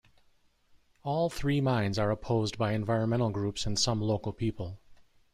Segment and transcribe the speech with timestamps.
[1.03, 4.79] All three mines are opposed by environmental groups and some local people.